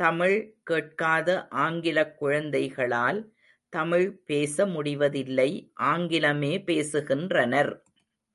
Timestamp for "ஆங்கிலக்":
1.48-2.18